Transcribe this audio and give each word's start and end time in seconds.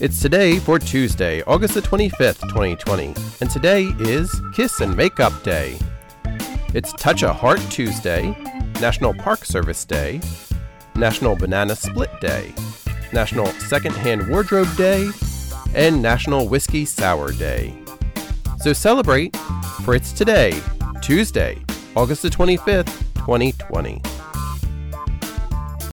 It's 0.00 0.22
today 0.22 0.58
for 0.58 0.78
Tuesday, 0.78 1.42
August 1.42 1.74
the 1.74 1.82
25th, 1.82 2.40
2020, 2.48 3.14
and 3.42 3.50
today 3.50 3.84
is 3.98 4.40
Kiss 4.54 4.80
and 4.80 4.96
Makeup 4.96 5.42
Day. 5.42 5.78
It's 6.72 6.94
Touch 6.94 7.22
a 7.22 7.30
Heart 7.30 7.60
Tuesday, 7.68 8.34
National 8.80 9.12
Park 9.12 9.44
Service 9.44 9.84
Day, 9.84 10.22
National 10.94 11.36
Banana 11.36 11.76
Split 11.76 12.08
Day, 12.18 12.54
National 13.12 13.44
Secondhand 13.44 14.26
Wardrobe 14.30 14.74
Day, 14.74 15.10
and 15.74 16.00
National 16.00 16.48
Whiskey 16.48 16.86
Sour 16.86 17.32
Day. 17.32 17.78
So 18.56 18.72
celebrate, 18.72 19.36
for 19.84 19.94
it's 19.94 20.12
today, 20.12 20.58
Tuesday, 21.02 21.62
August 21.94 22.22
the 22.22 22.30
25th, 22.30 22.86
2020. 23.16 24.00